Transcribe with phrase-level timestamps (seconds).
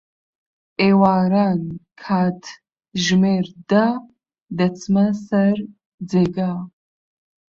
[0.81, 1.61] ئێواران،
[2.01, 3.87] کاتژمێر دە
[4.57, 5.57] دەچمە سەر
[6.09, 6.53] جێگا.